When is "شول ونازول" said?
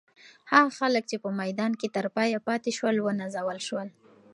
2.77-3.59